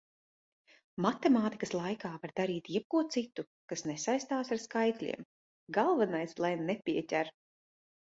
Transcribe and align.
Matemātikas 1.05 1.73
laikā 1.79 2.13
var 2.23 2.31
darīt 2.39 2.69
jebko 2.75 3.01
citu, 3.15 3.45
kas 3.73 3.83
nesaistās 3.89 4.49
ar 4.55 4.61
skaitļiem. 4.63 5.27
Galvenais 5.79 6.35
lai 6.47 6.51
nepieķer! 6.63 7.31